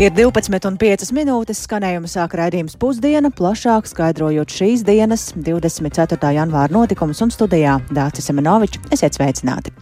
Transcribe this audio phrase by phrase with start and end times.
[0.00, 6.16] Ir 12,5 minūtes skanējuma sāk raidījums pusdiena, plašāk skaidrojot šīs dienas, 24.
[6.38, 8.80] janvāra notikumus un studijā Dācis Semenovičs.
[8.96, 9.76] Esiet sveicināti!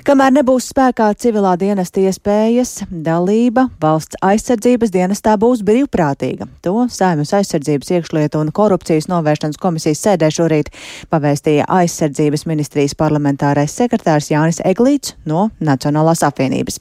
[0.00, 6.46] Kamēr nebūs spēkā civilā dienesta iespējas, dalība valsts aizsardzības dienestā būs brīvprātīga.
[6.64, 10.72] To Saimas aizsardzības iekšlietu un korupcijas novēršanas komisijas sēdē šorīt
[11.12, 16.80] pavēstīja aizsardzības ministrijas parlamentārais sekretārs Jānis Eglīts no Nacionālās apvienības.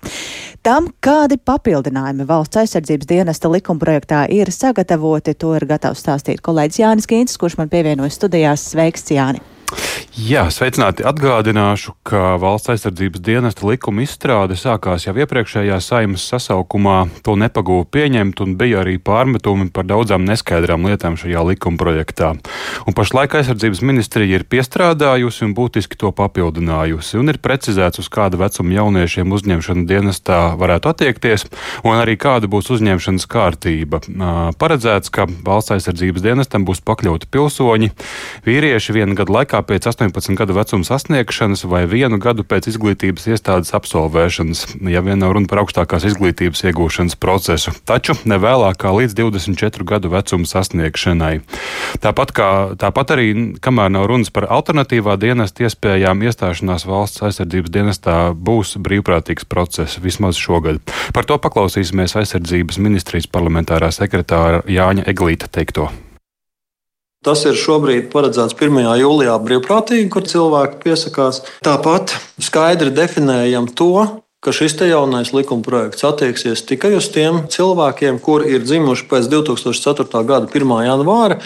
[0.64, 7.12] Tam, kādi papildinājumi valsts aizsardzības dienesta likumprojektā ir sagatavoti, to ir gatavs stāstīt kolēģis Jānis
[7.12, 8.70] Kīncis, kurš man pievienojas studijās.
[8.72, 9.44] Sveiks, Jāni!
[10.20, 11.06] Jā, sveicināti.
[11.08, 16.98] Atgādināšu, ka valsts aizsardzības dienesta likuma izstrāde sākās jau iepriekšējā saimas sasaukumā.
[17.24, 22.34] To nepagūva pieņemt un bija arī pārmetumi par daudzām neskaidrām lietām šajā likuma projektā.
[22.84, 27.16] Un pašlaik aizsardzības ministrija ir piestrādājusi un būtiski to papildinājusi.
[27.22, 31.48] Un ir precizēts, uz kādu vecumu jauniešiem uzņemšana dienestā varētu attiekties,
[31.86, 34.04] un arī kāda būs uzņemšanas kārtība.
[34.60, 37.94] Paredzēts, ka valsts aizsardzības dienestam būs pakļauti pilsoņi,
[38.44, 43.74] vīrieši vienu gadu laikā pēc 18 gadu vecuma sasniegšanas vai vienu gadu pēc izglītības iestādes
[43.78, 49.16] absolvēšanas, ja vien nav runa par augstākās izglītības iegūšanas procesu, taču ne vēlāk kā līdz
[49.20, 51.34] 24 gadu vecuma sasniegšanai.
[52.04, 52.50] Tāpat, kā,
[52.80, 53.30] tāpat arī,
[53.64, 60.40] kamēr nav runas par alternatīvā dienesta iespējām, iestāšanās valsts aizsardzības dienestā būs brīvprātīgs process vismaz
[60.40, 60.82] šogad.
[61.14, 65.90] Par to paklausīsimies aizsardzības ministrijas parlamentārā sekretāra Jāņa Eglīta teikto.
[67.26, 68.80] Tas ir šobrīd paredzēts 1.
[69.02, 71.42] jūlijā brīvprātīgi, kur cilvēki piesakās.
[71.66, 73.92] Tāpat skaidri definējam to,
[74.40, 80.24] ka šis jaunais likuma projekts attieksies tikai uz tiem cilvēkiem, kuri ir dzimuši pēc 2004.
[80.24, 80.70] gada 1.
[80.88, 81.42] janvāra,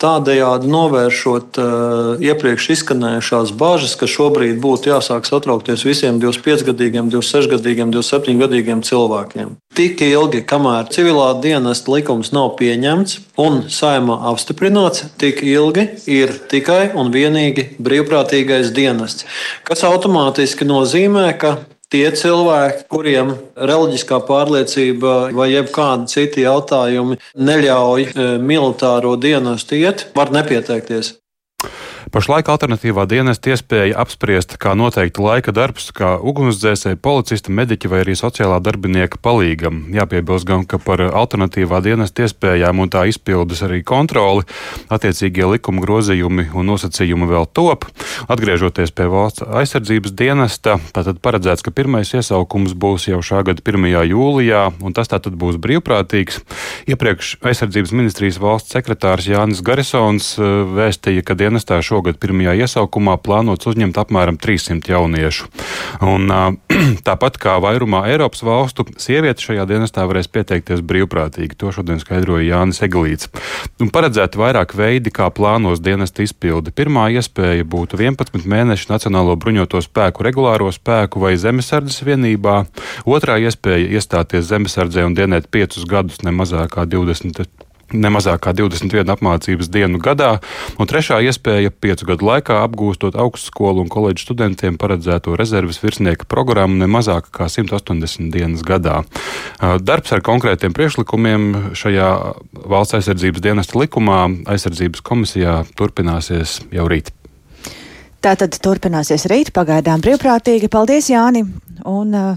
[0.00, 8.80] tādējādi novēršot uh, iepriekš izskanējušās bažas, ka šobrīd būtu jāsāk satraukties visiem 25-gadīgiem, 26-gadīgiem, 27-gadīgiem
[8.88, 9.58] cilvēkiem.
[9.76, 16.94] Tik ilgi, kamēr civilā dienesta likums nav pieņemts un saimā apstiprināts, tik ilgi ir tikai
[16.96, 19.28] un vienīgi brīvprātīgais dienests,
[19.68, 21.58] kas automātiski nozīmē, ka
[21.90, 30.32] tie cilvēki, kuriem reliģiskā pārliecība vai jebkādi citi jautājumi neļauj e, militāro dienestu iet, var
[30.34, 31.16] nepieteikties.
[32.10, 38.16] Pašlaik alternatīvā dienesta iespēja apspriest, kā noteikti laika darbs, kā ugunsdzēsēji, policista, mediķa vai arī
[38.18, 39.84] sociālā darbinieka palīgam.
[39.94, 44.42] Jāpiebilst gan, ka par alternatīvā dienesta iespējām un tā izpildes arī kontroli
[44.90, 47.86] attiecīgie likuma grozījumi un nosacījumi vēl top.
[48.26, 53.86] Atgriežoties pie valsts aizsardzības dienesta, tātad paredzēts, ka pirmais iesaukums būs jau šā gada 1.
[54.10, 56.42] jūlijā, un tas tātad būs brīvprātīgs.
[56.90, 63.18] Iepriekš aizsardzības ministrijas valsts sekretārs Jānis Garisons eh, vēstīja, ka dienestā šogad šogad pirmajā iesaukumā
[63.20, 65.48] plānots uzņemt apmēram 300 jauniešu.
[66.00, 66.32] Un,
[67.06, 71.58] tāpat kā vairumā Eiropas valstu, sievietes šajā dienestā varēs pieteikties brīvprātīgi.
[71.60, 73.28] To šodien skaidroja Jānis Eglīts.
[73.80, 76.72] Un paredzēti vairāk veidi, kā plānos dienesta izpildi.
[76.72, 82.62] Pirmā iespēja būtu 11 mēnešu Nacionālo bruņoto spēku regulāro spēku vai zemesardzes vienībā.
[83.04, 87.44] Otrā iespēja iestāties zemesardzē un dienēt 5 gadus ne mazāk kā 20
[87.92, 90.38] nemazāk kā 21 apmācības dienu gadā,
[90.78, 96.80] un trešā iespēja piecu gadu laikā apgūstot augstskolu un koledžu studentiem paredzēto rezerves virsnieka programmu
[96.80, 99.02] nemazāk kā 180 dienas gadā.
[99.60, 102.10] Darbs ar konkrētiem priekšlikumiem šajā
[102.66, 107.14] valsts aizsardzības dienesta likumā aizsardzības komisijā turpināsies jau rīt.
[108.20, 110.68] Tātad turpināsies rīt, pagaidām brīvprātīgi.
[110.68, 111.46] Paldies, Jāni!
[111.88, 112.34] Un, uh,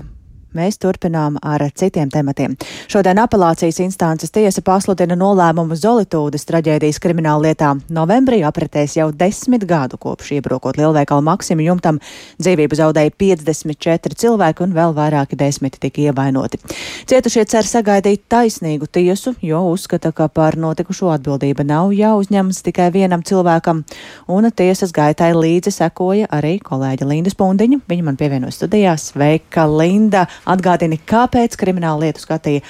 [0.53, 2.53] Mēs turpinām ar citiem tematiem.
[2.91, 7.71] Šodien apelācijas instances tiesa pasludina nolēmumu Zolitūdas traģēdijas krimināla lietā.
[7.89, 11.97] Novembrī apritēs jau desmit gadu kopš iebrukot lielveikalu Maksimu jumtam.
[12.37, 16.61] Dzīvību zaudēja 54 cilvēki un vēl vairāki desmiti tika ievainoti.
[17.09, 23.25] Cietušie cer sagaidīt taisnīgu tiesu, jo uzskata, ka par notikušo atbildība nav jāuzņemas tikai vienam
[23.25, 23.81] cilvēkam,
[24.29, 27.81] un tiesas gaitai līdzi sekoja arī kolēģa Linda Spundiņa.
[27.89, 29.09] Viņa man pievienoja studijās.
[29.13, 30.27] Sveika, Linda!
[30.49, 32.63] Atgādini, kāpēc krimināla lietu skatīja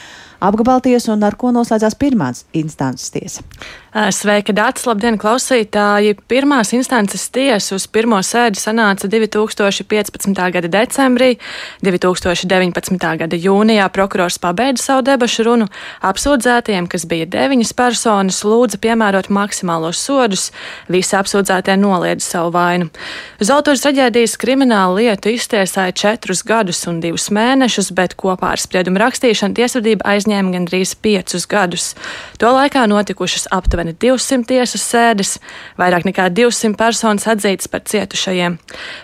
[0.44, 3.46] apgabaltiesa un ar ko noslēdzās pirmās instances tiesa.
[3.94, 4.88] Sveika, Dārts!
[4.90, 6.16] Labdien, klausītāji!
[6.26, 10.40] Pirmās instances tiesa uz pirmo sēdi sanāca 2015.
[10.56, 11.36] gada decembrī.
[11.86, 12.98] 2019.
[13.22, 15.68] gada jūnijā prokurors pabeidza savu debašu runu.
[16.10, 20.48] Apsūdzētiem, kas bija deviņas personas, lūdza piemērot maksimālos sodus.
[20.90, 22.90] Visi apsūdzētie noliedza savu vainu.
[23.38, 29.06] Uz autors traģēdijas kriminālu lietu iztiesāja četrus gadus un divus mēnešus, bet kopā ar spriedumu
[29.06, 31.94] rakstīšanu tiesvedība aizņēma aizņēma gandrīz piecus gadus.
[32.42, 35.38] To laikā notikušas aptuveni 200 tiesas sēdes,
[35.78, 38.58] vairāk nekā 200 personas atzītas par cietušajiem.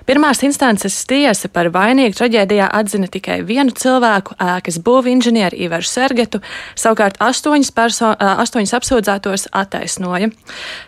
[0.06, 6.42] Pirmās instances tiesa par vainīgu traģēdijā atzina tikai vienu cilvēku, ēkas būvinženieri Ivaru Sergetu,
[6.76, 10.32] savukārt astoņas, perso astoņas apsūdzētos attaisnoja.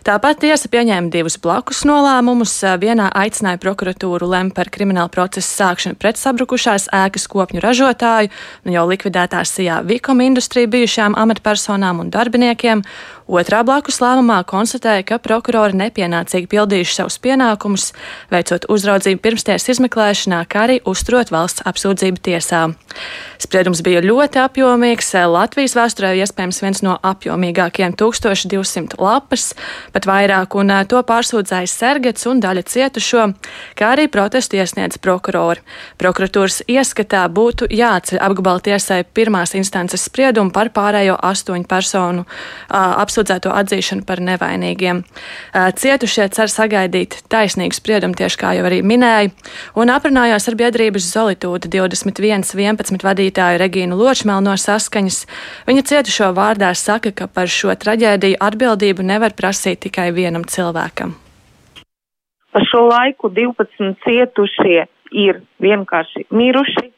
[0.06, 2.58] Tāpat tiesa pieņēma divus blakus nolēmumus.
[2.82, 8.32] Vienā aicināja prokuratūru lemt par kriminālu procesu sākšanu pret sabrukušās ēkas kopņu ražotāju,
[8.66, 12.82] nu jau likvidētās Sijā Vikoma industrija bijušajām amatpersonām un darbiniekiem,
[13.32, 17.86] Otrā blakus lēmumā konstatēja, ka prokurori nepienācīgi pildījuši savus pienākumus,
[18.28, 22.60] veicot uzraudzību pirmsties izmeklēšanā, kā arī uzturot valsts apsūdzību tiesā.
[23.40, 29.54] Spriedums bija ļoti apjomīgs, Latvijas vēsturē iespējams viens no apjomīgākajiem- 1200 lapas,
[29.94, 33.32] pat vairāk, un to pārsūdzēja Sergets un daļa cietušo,
[33.74, 35.64] kā arī protestu iesniedz prokurori.
[35.98, 42.26] Prokuratūras ieskatā būtu jāatceļ apgabala tiesai pirmās instances spriedumu par pārējo astoņu personu
[42.68, 45.02] apsūdzību apsūdzēto atzīšanu par nevainīgiem.
[45.52, 49.30] Cietušie cer sagaidīt taisnīgu spriedumu, tieši kā jau arī minēju,
[49.78, 55.26] un aprunājos ar biedrības Zolitūda 21.11 vadītāju Regīnu Ločmelu no saskaņas.
[55.68, 61.14] Viņa cietušo vārdā saka, ka par šo traģēdiju atbildību nevar prasīt tikai vienam cilvēkam.
[62.52, 64.82] Pa šo laiku 12 cietušie
[65.12, 66.91] ir vienkārši miruši,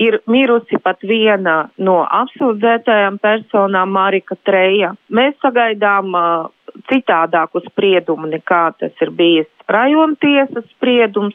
[0.00, 4.94] ir mirusi pat viena no apsūdzētajām personām, Marika Treja.
[5.08, 6.50] Mēs sagaidām uh,
[6.90, 11.34] citādāku spriedumu nekā tas ir bijis rajona tiesas spriedums,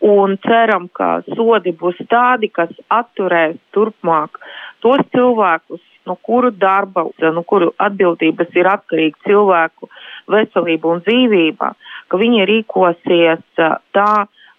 [0.00, 4.38] un ceram, ka sodi būs tādi, kas atturēs turpmāk
[4.84, 9.90] tos cilvēkus, no kuru darba, no kuru atbildības ir atkarīga cilvēku
[10.30, 11.72] veselība un dzīvība,
[12.08, 14.12] ka viņi rīkosies tā,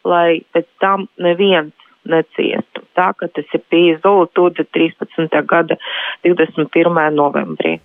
[0.03, 1.73] lai pēc tam neviens
[2.03, 2.68] neciestu.
[2.99, 5.43] Tā, ka tas ir bijis Zolotūda 13.
[5.47, 5.79] gada
[6.27, 6.99] 21.
[7.15, 7.77] novembrī.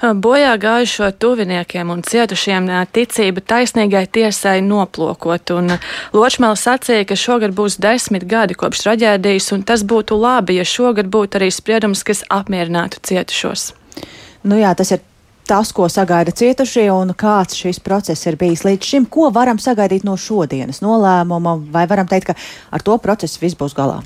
[0.00, 5.74] Bojā gājušo tuviniekiem un cietušiem ticība taisnīgai tiesai noplokot, un
[6.16, 11.12] Ločmēls sacīja, ka šogad būs desmit gadi kopš traģēdijas, un tas būtu labi, ja šogad
[11.12, 13.74] būtu arī spriedums, kas apmierinātu cietušos.
[14.48, 15.04] Nu jā, tas ir
[15.50, 19.06] tas, ko sagaida cietušie un kāds šis process ir bijis līdz šim.
[19.10, 22.36] Ko varam sagaidīt no šodienas nolēmuma, vai varam teikt, ka
[22.70, 23.98] ar to procesu viss būs galā?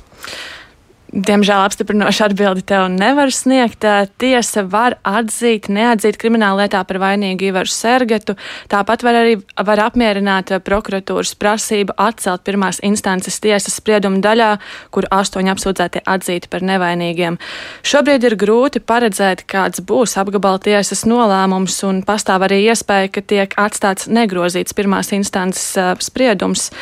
[1.14, 3.84] Diemžēl apstiprinošu atbildi tev nevar sniegt.
[4.18, 8.34] Tiesa var atzīt, neatzīt krimināla lietā par vainīgu Ivaru Sergetu.
[8.72, 9.36] Tāpat var arī
[9.68, 14.48] var apmierināt prokuratūras prasību atcelt pirmās instances tiesas spriedumu daļā,
[14.90, 17.38] kur astoņi apsūdzētie atzīti par nevainīgiem.
[17.86, 23.54] Šobrīd ir grūti paredzēt, kāds būs apgabala tiesas nolēmums, un pastāv arī iespēja, ka tiek
[23.60, 26.72] atstāts negrozīts pirmās instances spriedums,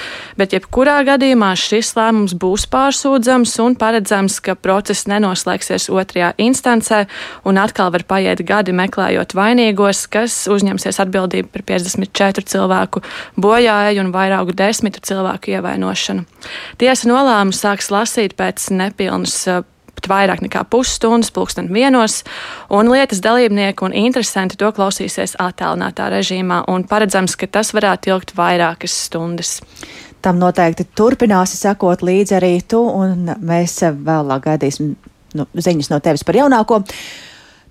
[0.41, 7.07] bet jebkurā gadījumā šis lēmums būs pārsūdzams un paredzams Iespējams, ka process nenoslēgsies otrajā instancē,
[7.45, 13.03] un atkal var paiet gadi meklējot vainīgos, kas uzņemsies atbildību par 54 cilvēku
[13.37, 16.23] bojāju un vairāku desmitu cilvēku ievainošanu.
[16.79, 19.41] Tiesa nolēmumu sāks lasīt pēc nepilnas
[19.93, 22.23] pat vairāk nekā pusstundas, pulksten vienos,
[22.71, 28.37] un lietas dalībnieki un interesanti to klausīsies attālinātā režīmā, un paredzams, ka tas varētu ilgt
[28.39, 29.61] vairākas stundas.
[30.23, 34.95] Tam noteikti turpināsi sekot līdzi arī tu, un mēs vēlāk gaidīsim
[35.39, 36.83] nu, ziņas no tevis par jaunāko.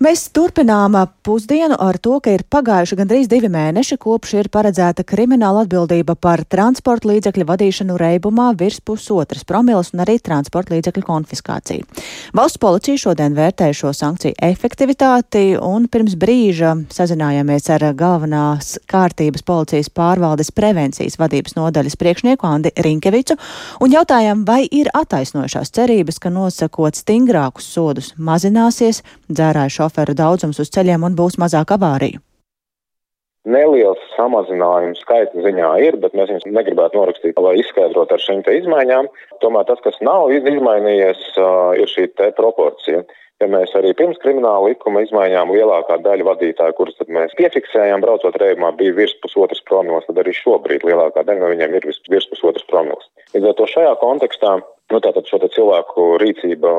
[0.01, 5.61] Mēs turpinām pusdienu ar to, ka ir pagājuši gandrīz divi mēneši, kopš ir paredzēta krimināla
[5.61, 11.85] atbildība par transporta līdzekļu vadīšanu reibumā virs pusotras promilas un arī transporta līdzekļu konfiskāciju.
[12.33, 19.91] Valsts policija šodien vērtē šo sankciju efektivitāti un pirms brīža sazinājāmies ar galvenās kārtības policijas
[19.93, 23.37] pārvaldes prevencijas vadības nodaļas priekšnieku Andi Rinkevicu
[23.77, 30.69] un jautājām, vai ir attaisnojušās cerības, ka nosakot stingrākus sodus mazināsies dzērāju šoferu daudzums uz
[30.73, 32.21] ceļiem un būs mazāk avāriju?
[33.41, 39.09] Neliels samazinājums skaita ziņā ir, bet mēs viņus negribētu norakstīt, lai izskaidrotu ar šīm izmaiņām.
[39.41, 41.23] Tomēr tas, kas nav izmainījies,
[41.81, 43.01] ir šī proporcija.
[43.41, 48.69] Ja mēs arī pirms krimināla likuma izmaiņām lielākā daļa vadītāju, kurus mēs piefiksējām, braucot reibumā,
[48.77, 53.09] bija virs pusotras promilas, tad arī šobrīd lielākā daļa no viņiem ir virs pusotras promilas.
[53.33, 54.59] Līdz ar to šajā kontekstā
[54.91, 56.71] Nu, tātad šo cilvēku rīcība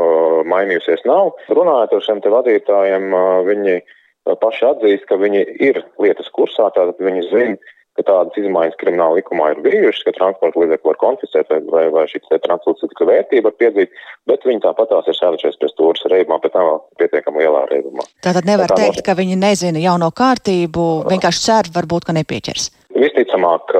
[0.48, 1.32] mainījusies nav.
[1.48, 3.14] Runājot ar šiem vadītājiem,
[3.48, 3.78] viņi
[4.38, 9.50] paši atzīst, ka viņi ir lietas kursā, tātad viņi zina, ka tādas izmaiņas krimināla likumā
[9.52, 13.56] ir bijušas, ka transporta līdzekli var konfiscēt vai, vai, vai šī transporta līdzekļa vērtība var
[13.60, 13.98] piedzīt,
[14.30, 18.06] bet viņi tāpat tās ir sēdušies pie stūras reibumā, bet nav pietiekami lielā reibumā.
[18.24, 19.06] Tātad nevar tā teikt, no...
[19.08, 22.70] ka viņi nezina jauno kārtību, vienkārši cer varbūt, ka nepieķers.
[22.96, 23.76] Visticamāk,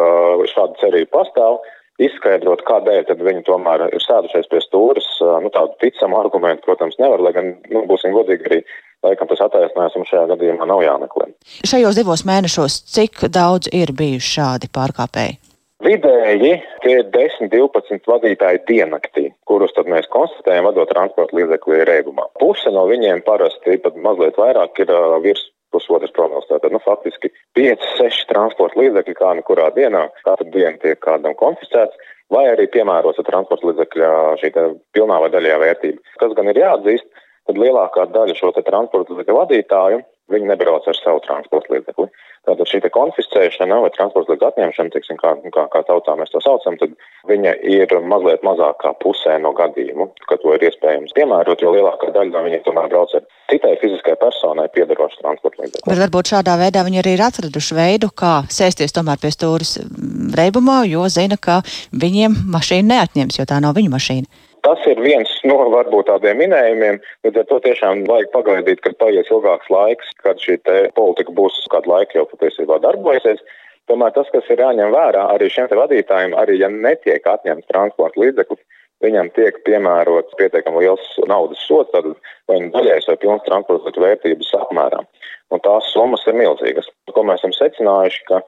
[0.53, 1.63] šāda cerība pastāv.
[2.07, 5.09] Izskaidrot, kādēļ viņi tomēr ir sēdušies pie stūres.
[5.21, 8.65] Nu, tādu ticamu argumentu, protams, nevar, lai gan, nu, būsim godīgi arī.
[9.03, 11.33] Laikam tas attaisnojums šajā gadījumā nav jāmeklē.
[11.67, 15.41] Šajos divos mēnešos cik daudz ir bijuši šādi pārkāpēji?
[15.83, 16.53] Vidēji
[16.85, 22.29] tie ir 10, 12 vadītāji diennaktī, kurus tad mēs konstatējam vadot transporta līdzekli reibumā.
[22.39, 25.43] Puse no viņiem parasti pat mazliet vairāk ir uh, virs
[25.73, 26.47] pusotras promils.
[26.51, 31.37] Tātad, nu, faktiski 5, 6 transporta līdzekļi kā nu kurā dienā, katru dienu tiek kādam
[31.41, 31.99] konfiscēts,
[32.33, 34.13] vai arī piemērots transporta līdzekļa
[34.43, 34.53] šī
[34.97, 36.17] pilnā vai daļajā vērtība.
[36.23, 37.09] Kas gan ir jāatzīst,
[37.49, 42.07] tad lielākā daļa šo transporta līdzekļu vadītāju viņi nebrauc ar savu transporta līdzekli.
[42.43, 46.79] Tātad šī konfiscēšana vai transporta līdzekļu atņemšana, tiksim, kā, kā, kā tautā mēs to saucam,
[46.81, 46.95] tad
[47.31, 52.35] viņa ir mazliet mazākā pusē no gadījumu, ka to ir iespējams piemērot, jo lielākā daļa
[52.35, 55.87] no viņiem tomēr brauc ar citai fiziskai personai piedarošu transporta līdzekli.
[55.87, 59.77] Bet varbūt šādā veidā viņi arī ir atraduši veidu, kā sēsties tomēr pie stūris
[60.39, 61.61] reibumā, jo zina, ka
[61.95, 64.51] viņiem mašīna neatņems, jo tā nav viņu mašīna.
[64.63, 69.31] Tas ir viens no varbūt tādiem minējumiem, bet ar to tiešām vajag pagaidīt, kad paies
[69.33, 70.61] ilgāks laiks, kad šī
[70.95, 73.43] politika būs kādu laiku jau patiesībā darbojusies.
[73.91, 78.63] Tomēr tas, kas ir jāņem vērā arī šiem vadītājiem, arī ja netiek atņemts transporta līdzeklis,
[79.03, 82.07] viņam tiek piemērots pietiekami liels naudas sots, tad
[82.47, 85.03] vai nu daļais vai pilns transporta vērtības apmērā.
[85.51, 86.87] Un tās summas ir milzīgas.
[87.11, 88.45] Ko mēs esam secinājuši, ka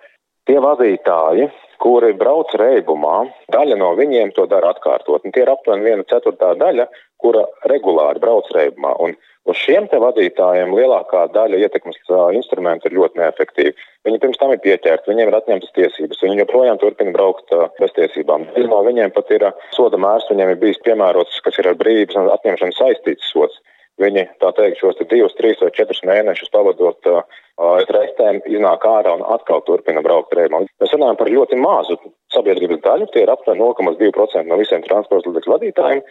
[0.47, 1.51] tie vadītāji,
[1.85, 5.25] kuri brauc reibumā, daļa no viņiem to dara atkārtot.
[5.25, 6.89] Un tie ir aptuveni viena ceturtā daļa,
[7.21, 8.95] kura regulāri brauc reibumā.
[9.05, 9.13] Un
[9.51, 13.75] uz šiem te vadītājiem lielākā daļa ietekmes uh, instrumentu ir ļoti neefektīvi.
[14.09, 17.93] Viņi pirms tam ir pieķerti, viņiem ir atņemtas tiesības, viņi joprojām turpina braukt uh, bez
[17.99, 18.49] tiesībām.
[18.57, 21.77] Daļa no viņiem pat ir uh, soda mērs, viņiem ir bijis piemērots, kas ir ar
[21.81, 23.61] brīvības atņemšanu saistīts sots.
[24.03, 27.21] Viņi, tā teikt, šos divus, trīs vai četrus mēnešus pavadot uh,
[27.95, 30.65] reizēm, iznāk ārā un atkal turpina braukt reibumā.
[30.83, 31.99] Mēs runājam par ļoti mazu
[32.35, 36.03] sabiedrības daļu, tie ir aptuveni 0,2% no visiem transporta līdzekļu vadītājiem.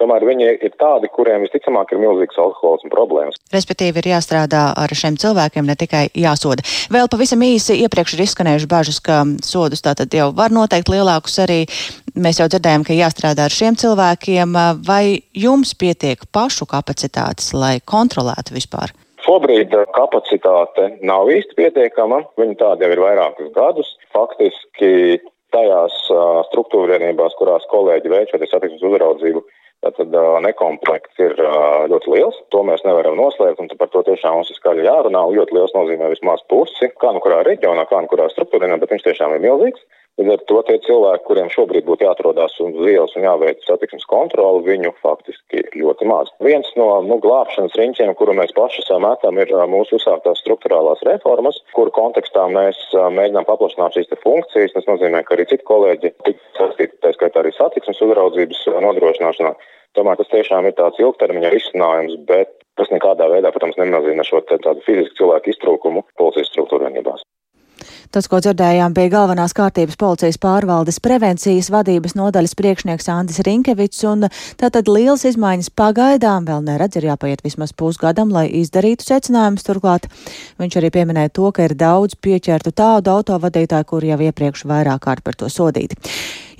[0.00, 3.36] Tomēr viņi ir tādi, kuriem visticamāk ir milzīgs alkoholisms problēmas.
[3.52, 6.64] Respektīvi, ir jāstrādā ar šiem cilvēkiem, ne tikai jāsoda.
[6.90, 11.60] Vēl pavisam īsi iepriekš ir izskanējuši bažas, ka sodus tātad jau var noteikt lielākus arī.
[12.18, 14.58] Mēs jau dzirdējām, ka jāstrādā ar šiem cilvēkiem.
[14.88, 18.96] Vai jums pietiek pašu kapacitātes, lai kontrolētu vispār?
[19.22, 22.24] Šobrīd kapacitāte nav īsti pietiekama.
[22.40, 23.94] Viņa tāda jau ir vairākus gadus.
[24.16, 25.20] Faktiski
[25.54, 25.94] tajās
[26.50, 29.44] struktūra vienībās, kurās kolēģi veic šo satiksmes uzraudzību,
[29.82, 30.12] Tātad
[30.44, 31.32] nekomplekts ir
[31.90, 35.24] ļoti liels, to mēs nevaram noslēgt, un par to tiešām mums ir skaļi jārunā.
[35.34, 39.08] Ļoti liels nozīmē vismaz pusi, kā nu kurā reģionā, kā nu kurā struktūrā, bet viņš
[39.08, 39.82] tiešām ir milzīgs.
[40.20, 44.60] Līdz ar to tie cilvēki, kuriem šobrīd būtu jāatrodās uz ielas un jāveic satiksmes kontroli,
[44.66, 46.28] viņu faktiski ļoti maz.
[46.44, 51.94] Viens no nu, glābšanas riņķiem, kuru mēs paši sametam, ir mūsu uzsāktās struktūrālās reformas, kuru
[51.96, 54.76] kontekstā mēs mēģinām paplašināt šīs funkcijas.
[54.76, 59.56] Tas nozīmē, ka arī citi kolēģi tik saistīti, tā skaitā arī satiksmes uzraudzības nodrošināšanā.
[59.96, 64.80] Tomēr tas tiešām ir tāds ilgtermiņa risinājums, bet tas nekādā veidā, protams, nemazina šo tādu
[64.84, 67.24] fizisku cilvēku iztrūkumu policijas struktūrvienībās.
[68.12, 74.28] Tas, ko dzirdējām, bija galvenās kārtības policijas pārvaldes prevencijas vadības nodaļas priekšnieks Andis Rinkevits, un
[74.60, 79.64] tātad liels izmaiņas pagaidām vēl neredz, ir jāpaiet vismaz pusgadam, lai izdarītu secinājumus.
[79.66, 80.10] Turklāt
[80.60, 85.24] viņš arī pieminēja to, ka ir daudz pieķertu tādu autovadītāju, kuri jau iepriekš vairāk kārt
[85.24, 85.96] par to sodīti.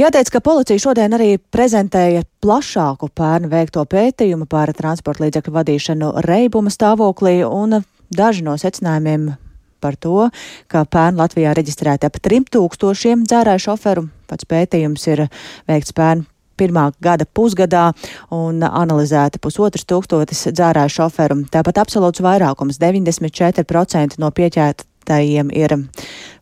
[0.01, 6.73] Jāteic, ka policija šodien arī prezentēja plašāku pērnu veikto pētījumu par transporta līdzekļu vadīšanu reibuma
[6.73, 9.35] stāvoklī, un daži no secinājumiem
[9.83, 10.29] par to,
[10.71, 14.07] ka pērn Latvijā reģistrēti ap 3000 dzērāju šoferu.
[14.31, 15.27] Pats pētījums ir
[15.69, 16.25] veikts pērn
[16.63, 17.91] pirmā gada pusgadā
[18.35, 21.43] un analizēta pusotras tūkstotis dzērāju šoferu.
[21.53, 25.77] Tāpat absolūts vairākums- 94% no pieķētajiem ir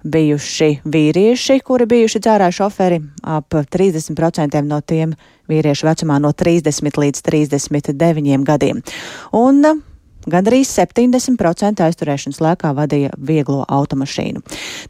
[0.05, 5.15] bijuši vīrieši, kuri bijuši dzērāju šoferi, ap 30% no tiem
[5.49, 8.83] vīriešu vecumā no 30 līdz 39 gadiem.
[9.33, 9.83] Un
[10.29, 14.43] Gandrīz 70% aizturēšanas laikā vadīja vieglo automašīnu.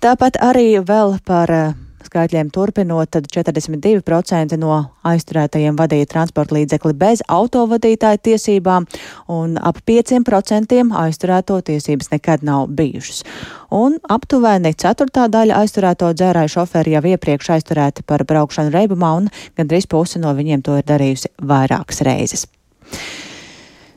[0.02, 4.74] Tāpat arī vēl par eh, skaitļiem turpinot, tad 42% no
[5.06, 8.88] aizturētajiem vadīja transporta līdzekli bez autovadītāja tiesībām,
[9.30, 13.22] un ap 5% aizturēto tiesības nekad nav bijušas.
[13.70, 19.86] Un aptuveni ceturtā daļa aizturēto dzērāju šoferi jau iepriekš aizturēti par braukšanu reibumā, un gandrīz
[19.86, 22.48] puse no viņiem to ir darījusi vairākas reizes.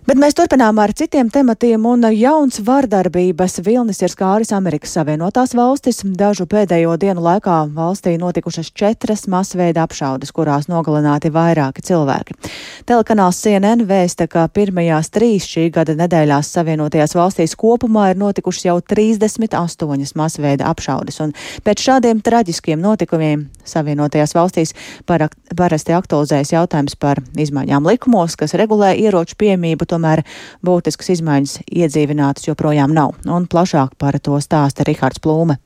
[0.03, 6.01] Bet mēs turpinām ar citiem tematiem, un jauns vardarbības vilnis ir skāris Amerikas Savienotās valstis.
[6.03, 12.35] Dažu pēdējo dienu laikā valstī notikušas četras masveida apšaudes, kurās nogalināti vairāki cilvēki.
[12.83, 18.75] Telekanāls CNN vēsta, ka pirmajās trīs šī gada nedēļās Savienotajās valstīs kopumā ir notikušas jau
[18.83, 21.31] 38 masveida apšaudes, un
[21.63, 24.75] pēc šādiem traģiskiem notikumiem Savienotajās valstīs
[25.07, 30.25] parasti aktualizējas jautājums par izmaiņām likumos, kas regulē ieroču piemību tomēr
[30.65, 33.15] būtiskas izmaiņas iedzīvinātas joprojām nav.
[33.29, 35.59] Un plašāk par to stāsta Rihards Plūme.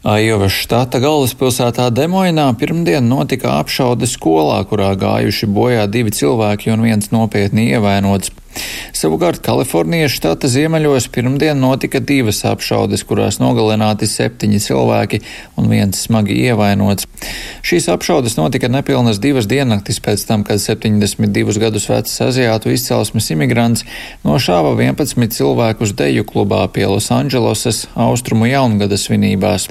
[0.00, 7.10] Aiovas štata galvaspilsētā Demoinā pirmdien notika apšaude skolā, kurā gājuši bojā divi cilvēki un viens
[7.12, 8.32] nopietni ievainots.
[8.96, 15.20] Savukārt Kalifornijas štata ziemeļos pirmdien notika divas apšaudes, kurās nogalināti septiņi cilvēki
[15.60, 17.06] un viens smagi ievainots.
[17.66, 23.86] Šīs apšaudes notika nepilnas divas diennaktis pēc tam, kad 72 gadus vecs aziātu izcelsmes imigrants
[24.26, 29.70] nošāva 11 cilvēkus deju klubā pie Losandželosas austrumu jaungada svinībās.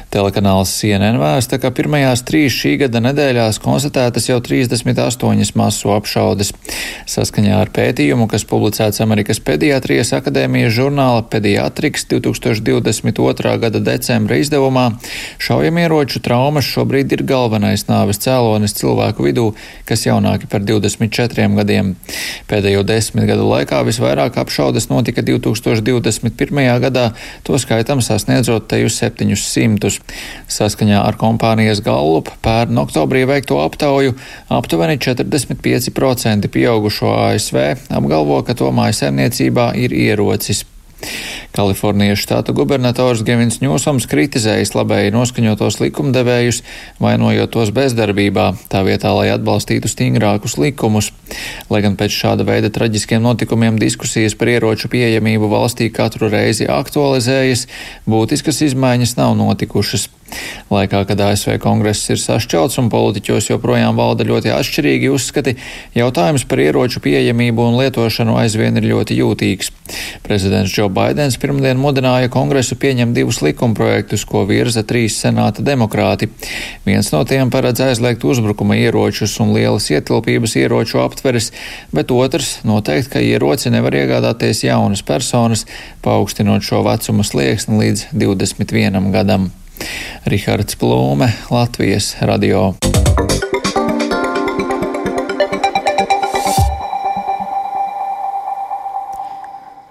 [0.11, 6.49] Telekanāls CNN vēsta, ka pirmajās trīs šī gada nedēļās konstatētas jau 38 masu apšaudes.
[7.07, 13.53] Saskaņā ar pētījumu, kas publicēts Amerikas Pediatrijas akadēmijas žurnāla Pediatriks 2022.
[13.63, 14.89] gada decembra izdevumā,
[15.39, 19.47] šaujamieroču traumas šobrīd ir galvenais nāves cēlonis cilvēku vidū,
[19.87, 21.95] kas jaunāki par 24 gadiem.
[22.51, 26.61] Pēdējo desmit gadu laikā visvairāk apšaudes notika 2021.
[26.83, 27.07] gadā,
[27.47, 30.00] to skaitam sasniedzot teju 700.
[30.51, 34.17] Saskaņā ar kompānijas Gallup pērn oktobrī veikto aptauju
[34.51, 40.65] aptuveni 45% pieaugušo ASV apgalvo, ka to mājasēmniecībā ir ierocis.
[41.51, 46.61] Kalifornijas štata gubernators Gevins Ņūsams kritizējis labēji noskaņotos likumdevējus,
[47.01, 51.11] vainojot tos bezdarbībā, tā vietā, lai atbalstītu stingrākus likumus.
[51.71, 57.67] Lai gan pēc šāda veida traģiskiem notikumiem diskusijas par ieroču pieejamību valstī katru reizi aktualizējas,
[58.09, 60.09] būtiskas izmaiņas nav notikušas.
[60.71, 65.57] Laikā, kad ASV kongress ir sašķelts un politiķos joprojām valda ļoti atšķirīgi uzskati,
[65.97, 69.71] jautājums par ieroču pieejamību un lietošanu aizvien ir ļoti jūtīgs.
[70.23, 76.31] Prezidents Džo Baidens pirmdien mudināja kongresu pieņemt divus likumprojektus, ko virza trīs senāta demokrāti.
[76.87, 81.51] Viens no tiem paredz aizliegt uzbrukuma ieročus un lielas ietilpības ieroču aptveres,
[81.93, 85.65] bet otrs noteikt, ka ieroci nevar iegādāties jaunas personas,
[86.01, 89.51] paaugstinot šo vecuma slieksni līdz 21 gadam.
[90.25, 92.73] Rihards Plūme, Latvijas radio.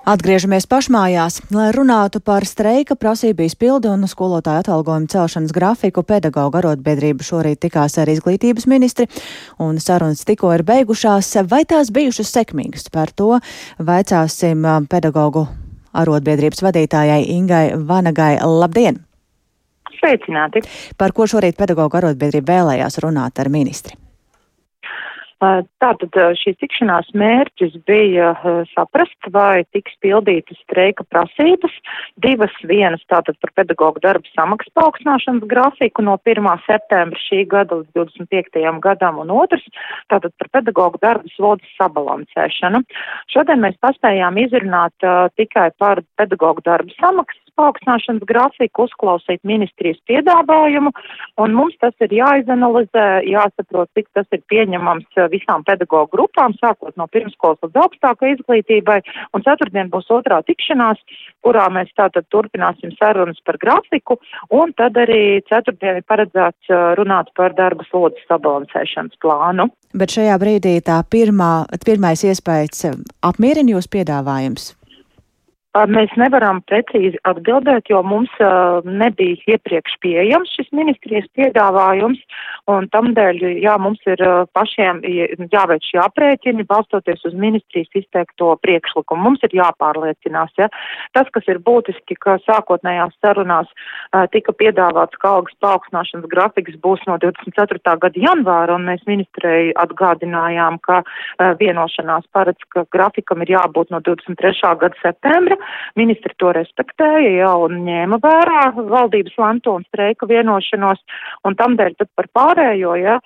[0.08, 6.00] Atgriežamies pašmājās, lai runātu par streika prasību izpildi un skolotāju atalgojumu celšanas grafiku.
[6.08, 9.10] Pedagoģa arotbiedrība šorīt tikās ar izglītības ministri,
[9.60, 11.34] un sarunas tikko ir beigušās.
[11.52, 12.88] Vai tās bijušas sekmīgas?
[12.88, 13.36] Par to
[13.76, 15.46] vaicāsim pedagoģu
[15.92, 18.38] arotbiedrības vadītājai Ingai Vanagai.
[18.40, 19.02] Labdien!
[20.00, 20.64] Sveicināti!
[20.96, 24.00] Par ko šorīt pedagoģa arotbiedrība vēlējās runāt ar ministri?
[25.40, 28.34] Tātad šīs tikšanās mērķis bija
[28.74, 31.72] saprast, vai tiks pildītas streika prasības.
[32.20, 36.50] Divas vienas tātad par pedagoģu darba samaksas paaugstināšanas grafiku no 1.
[36.66, 38.60] septembra šī gada līdz 25.
[38.84, 39.64] gadam un otrs
[40.12, 42.82] tātad par pedagoģu darba slodzes sabalansēšanu.
[43.32, 50.92] Šodien mēs paspējām izrunāt uh, tikai par pedagoģu darba samaksas paaugstināšanas grafiku, uzklausīt ministrijas piedāvājumu,
[51.42, 57.06] un mums tas ir jāizanalizē, jāsaprot, cik tas ir pieņemams visām pedagoģu grupām, sākot no
[57.12, 59.00] pirmskolas līdz augstākai izglītībai,
[59.36, 61.00] un ceturtdien būs otrā tikšanās,
[61.44, 64.18] kurā mēs tātad turpināsim sarunas par grafiku,
[64.54, 69.70] un tad arī ceturtdien ir paredzēts runāt par darba slodzes sabalansēšanas plānu.
[69.96, 72.86] Bet šajā brīdī tā pirmā, pirmais iespējas
[73.26, 74.74] apmierina jūs piedāvājums?
[75.70, 82.18] Mēs nevaram precīzi atbildēt, jo mums uh, nebija iepriekš pieejams šis ministrijas piedāvājums,
[82.66, 84.98] un tamdēļ, jā, mums ir uh, pašiem
[85.52, 89.22] jāveic šie aprēķini, balstoties uz ministrijas izteikto priekšlikumu.
[89.28, 90.66] Mums ir jāpārliecinās, ja.
[91.14, 97.06] Tas, kas ir būtiski, ka sākotnējās sarunās uh, tika piedāvāts, ka algas paaugstināšanas grafiks būs
[97.06, 97.94] no 24.
[98.02, 101.04] gada janvāra, un mēs ministrei atgādinājām, ka
[101.62, 104.74] vienošanās paredz, ka grafikam ir jābūt no 23.
[104.82, 105.59] gada septembra.
[105.98, 111.00] Ministri to respektēja jau un ņēma vērā valdības lemto un streika vienošanos,
[111.48, 113.18] un tamdēļ tad par pārējo, ja,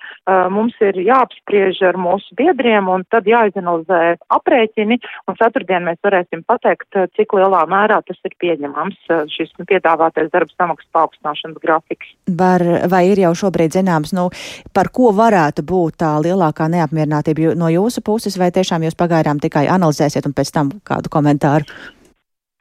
[0.53, 6.99] mums ir jāapspriež ar mūsu biedriem un tad jāizanalizē aprēķini, un ceturtdien mēs varēsim pateikt,
[7.17, 8.99] cik lielā mērā tas ir pieņemams,
[9.33, 12.13] šis piedāvātais darba samaksas paaugstināšanas grafiks.
[12.39, 14.29] Var, vai ir jau šobrīd zināms, nu,
[14.75, 19.67] par ko varētu būt tā lielākā neapmierinātība no jūsu puses, vai tiešām jūs pagaidām tikai
[19.71, 21.69] analizēsiet un pēc tam kādu komentāru?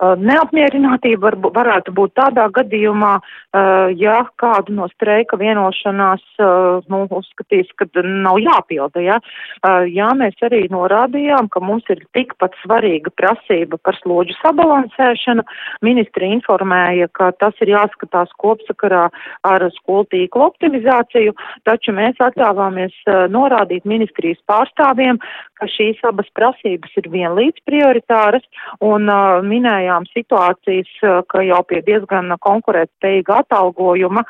[0.04, 3.12] Neapmierinātība var, varētu būt tādā gadījumā,
[3.98, 6.22] ja kādu no streika vienošanās
[6.90, 9.02] nu, uzskatīs, ka nav jāpilda.
[9.04, 9.18] Ja?
[9.86, 15.46] Jā, mēs arī norādījām, ka mums ir tikpat svarīga prasība par slodžu sabalansēšanu.
[15.86, 19.06] Ministri informēja, ka tas ir jāskatās kopsakarā
[19.46, 21.36] ar skolu tīklu optimizāciju,
[21.68, 22.98] taču mēs atļāvāmies
[23.30, 25.22] norādīt ministrijas pārstāvjiem,
[25.54, 28.42] ka šīs abas prasības ir vienlīdz prioritāras
[28.82, 29.06] un
[29.46, 34.24] minējām, redzējām situācijas, ka jau pie diezgan konkurētspējīga atalgojuma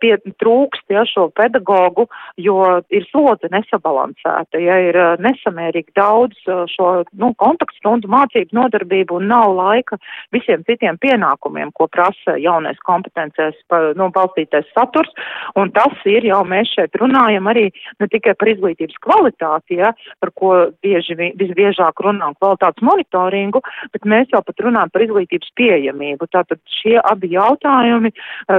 [0.00, 6.36] pie, trūkst ja, šo pedagogu, jo ir slodze nesabalansēta, ja ir nesamērīgi daudz
[6.72, 9.98] šo nu, kontaktstundu mācību nodarbību un nav laika
[10.32, 13.56] visiem citiem pienākumiem, ko prasa jaunais kompetencēs
[13.96, 15.10] nu, balstītais saturs.
[15.56, 20.32] Un tas ir jau mēs šeit runājam arī ne tikai par izglītības kvalitāti, ja, par
[20.34, 26.28] ko bieži, visbiežāk runām kvalitātes monitoringu, bet mēs jau pat runājam par izglītības pieejamību.
[26.32, 28.12] Tātad šie abi jautājumi,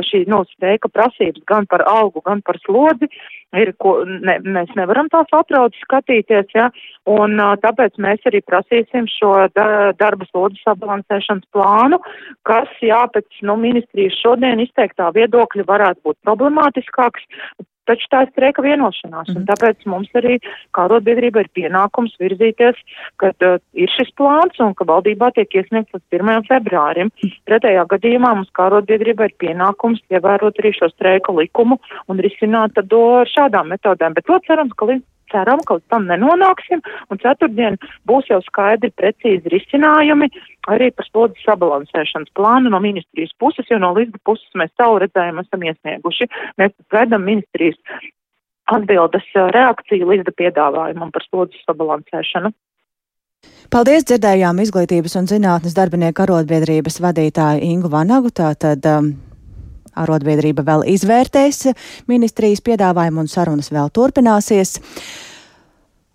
[0.09, 3.09] šī nu, steika prasības gan par algu, gan par slodzi,
[3.57, 6.69] ir, ko ne, mēs nevaram tās atrauc skatīties, ja,
[7.09, 9.67] un tāpēc mēs arī prasīsim šo da,
[9.99, 11.99] darba slodzes sabalansēšanas plānu,
[12.49, 17.29] kas, jā, pēc, nu, ministrijas šodien izteiktā viedokļa varētu būt problemātiskāks,
[17.89, 19.47] Taču tā ir streika vienošanās, un mhm.
[19.51, 20.37] tāpēc mums arī
[20.75, 22.79] kā rotbiedrība ir pienākums virzīties,
[23.21, 26.47] kad uh, ir šis plāns un ka valdībā tiek iesniegts līdz 1.
[26.49, 27.11] februārim.
[27.49, 33.03] Pretējā gadījumā mums kā rotbiedrība ir pienākums ievērot arī šo streika likumu un risināt to
[33.33, 34.15] šādām metodēm.
[34.15, 38.93] Bet to cerams, ka līdz ceram, ka līdz tam nenonāksim, un ceturtdien būs jau skaidri,
[38.95, 40.29] precīzi risinājumi
[40.71, 45.43] arī par slodzes sabalansēšanas plānu no ministrijas puses, jo no līdzga puses mēs savu redzējumu
[45.43, 46.29] esam iesnieguši.
[46.61, 47.79] Mēs gaidām ministrijas
[48.71, 52.53] atbildes reakciju līdz piedāvājumam par slodzes sabalansēšanu.
[53.73, 58.31] Paldies, dzirdējām izglītības un zinātnes darbinieku arotbiedrības vadītāju Ingu Vanagu.
[58.31, 59.09] Tātad, um,
[59.99, 61.67] Arotbiedrība vēl izvērtēs
[62.09, 64.79] ministrijas piedāvājumu un sarunas vēl turpināsies.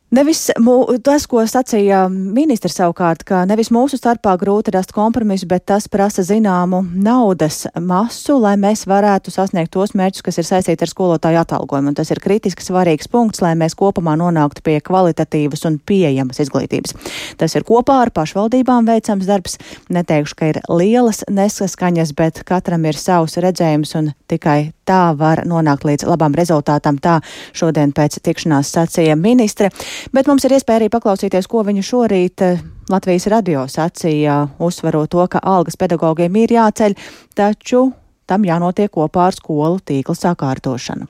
[0.08, 5.66] Nevis mū, tas, ko sacīja ministrs savukārt, ka nevis mūsu starpā grūti rast kompromisu, bet
[5.68, 10.92] tas prasa zināmu naudas masu, lai mēs varētu sasniegt tos mērķus, kas ir saistīti ar
[10.94, 11.92] skolotāju atalgojumu.
[11.92, 16.96] Un tas ir kritiski svarīgs punkts, lai mēs kopumā nonāktu pie kvalitatīvas un pieejamas izglītības.
[17.36, 19.60] Tas ir kopā ar pašvaldībām veicams darbs.
[19.92, 25.84] Neteikšu, ka ir lielas nesaskaņas, bet katram ir savs redzējums un tikai tā var nonākt
[25.84, 26.96] līdz labam rezultātam.
[26.96, 27.18] Tā
[27.56, 29.68] šodien pēc tikšanās sacīja ministre.
[30.14, 35.26] Bet mums ir iespēja arī paklausīties, ko viņa šorīt eh, Latvijas radio sacīja, uzsverot to,
[35.30, 36.96] ka algas pedagogiem ir jāceļ,
[37.36, 37.88] taču
[38.28, 41.08] tam jānotiek kopā ar skolu tīkla sakārtošanu.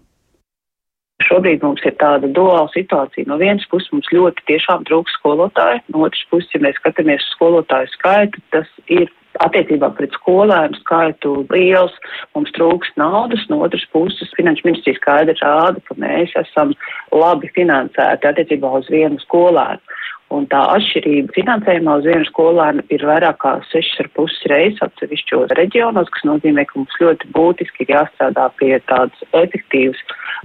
[1.27, 3.27] Šobrīd mums ir tāda duāla situācija.
[3.27, 7.33] No vienas puses mums ļoti tiešām trūks skolotāju, no otras puses, ja mēs skatāmies uz
[7.35, 9.11] skolotāju skaitu, tas ir
[9.45, 11.95] attiecībā pret skolēnu skaitu liels,
[12.35, 16.75] mums trūks naudas, no otras puses finanšu ministrija skaidri rāda, ka mēs esam
[17.15, 19.83] labi finansēti attiecībā uz vienu skolēnu.
[20.29, 26.27] Un tā atšķirība finansējumā uz vienu skolēnu ir vairāk kā 6,5 reizes atsevišķos reģionos, kas
[26.29, 30.03] nozīmē, ka mums ļoti būtiski ir jāstrādā pie tādas efektīvas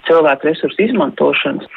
[0.08, 1.67] cilvēku resursu izmantošanas,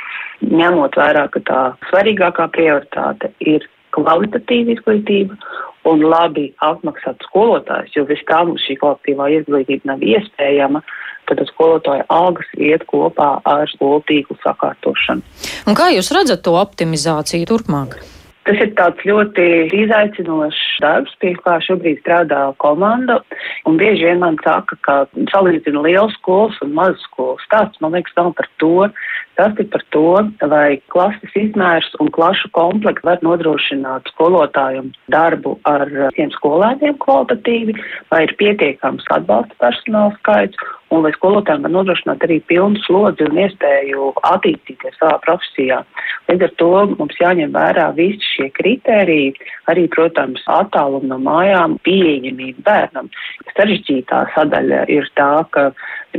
[0.47, 3.67] ņemot vērā, ka tā svarīgākā prioritāte ir
[3.97, 5.39] kvalitatīva izglītība
[5.87, 10.83] un labi apmaksāt skolotājs, jo bez tā mums šī kvalitīvā izglītība nav iespējama,
[11.27, 15.25] tad skolotāja algas iet kopā ar skolu tīklu sakārtošanu.
[15.67, 17.99] Un kā jūs redzat to optimizāciju turpmāk?
[18.47, 23.19] Tas ir tāds ļoti izaicinošs darbs, pie kā šobrīd strādā komanda.
[23.67, 24.95] Un bieži vien man saka, ka
[25.33, 27.43] salīdzina liels skolas un mazas skolas.
[27.51, 28.87] Tāds, man liekas, nav par to.
[29.37, 30.07] Tas ir par to,
[30.49, 35.85] vai klases izmērs un klašu komplekts var nodrošināt skolotājiem darbu ar
[36.17, 37.77] tiem skolēniem kvalitatīvi,
[38.13, 43.41] vai ir pietiekams atbalsta personāla skaits un lai skolotājiem var nodrošināt arī pilnu slodzi un
[43.43, 45.81] iespēju attīstīties savā profesijā.
[46.31, 49.35] Līdz ar to mums jāņem vērā visi šie kritēriji,
[49.71, 53.11] arī, protams, attālumi no mājām, pieejamība bērnam.
[53.53, 55.69] Sarežģītā sadaļa ir tā, ka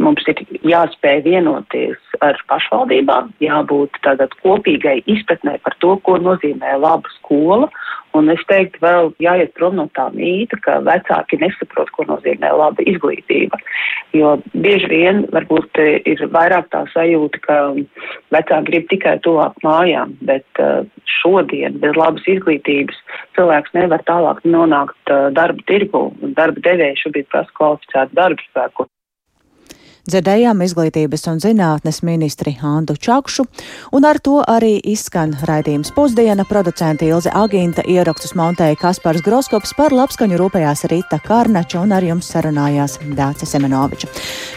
[0.03, 2.39] mums ir jāspēj vienoties ar
[3.07, 7.69] pašvaldībām, jābūt tātad kopīgai izpratnē par to, ko nozīmē laba skola
[8.17, 12.83] Un es teiktu, vēl jāiet prom no tā mīta, ka vecāki nesaprot, ko nozīmē laba
[12.89, 13.59] izglītība.
[14.15, 17.57] Jo bieži vien varbūt ir vairāk tā sajūta, ka
[18.33, 20.63] vecāki grib tikai tuvāk mājām, bet
[21.19, 22.97] šodien bez labas izglītības
[23.37, 26.07] cilvēks nevar tālāk nonākt darba tirgu.
[26.39, 28.89] Darba devēja šobrīd prasa kvalificētu darba spēku.
[30.07, 33.43] Dzirdējām izglītības un zinātnes ministri Andu Čakšu,
[33.91, 36.45] un ar to arī izskan raidījums pusdiena.
[36.47, 42.29] Producenta Ilze Agīnta ierakstus montēja Kaspars Groskops par labskaņu rūpējās Rīta Karnača un ar jums
[42.31, 44.07] sarunājās Dāce Semenoviča.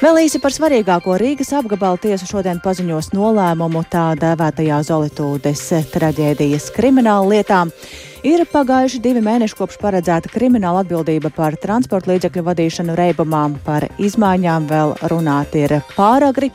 [0.05, 7.27] Vēl īsi par svarīgāko Rīgas apgabala tiesu šodien paziņos nolēmumu tā dēvētajā Zolitūdes traģēdijas krimināla
[7.35, 7.75] lietām.
[8.21, 13.47] Ir pagājuši divi mēneši kopš paredzēta krimināla atbildība par transporta līdzekļu vadīšanu reibumā.
[13.65, 16.53] Par izmaiņām vēl runāt ir pāragri,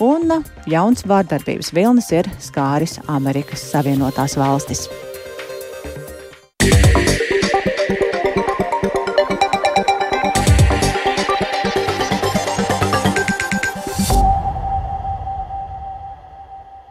[0.00, 0.32] un
[0.64, 4.86] jauns vārdarbības vilnis ir skāris Amerikas Savienotās valstis.